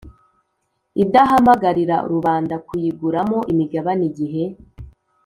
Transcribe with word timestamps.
Idahamagarira 1.03 1.95
rubanda 2.11 2.55
kuyiguramo 2.67 3.37
imigabane 3.51 4.03
igihe 4.09 4.43